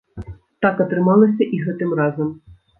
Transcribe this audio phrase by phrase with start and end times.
[0.67, 2.37] Так атрымалася і гэтым разам.